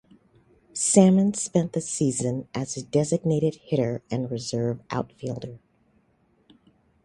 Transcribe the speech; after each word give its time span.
Salmon 0.73 1.31
spent 1.35 1.73
the 1.73 1.79
season 1.79 2.47
as 2.55 2.75
a 2.75 2.81
designated 2.81 3.59
hitter 3.69 4.01
and 4.09 4.31
reserve 4.31 4.81
outfielder. 4.89 5.59